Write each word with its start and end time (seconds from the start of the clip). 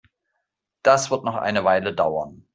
Das 0.81 1.11
wird 1.11 1.23
noch 1.25 1.35
eine 1.35 1.63
Weile 1.63 1.93
dauern. 1.93 2.47